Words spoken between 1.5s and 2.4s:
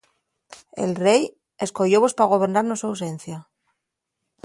escoyóvos pa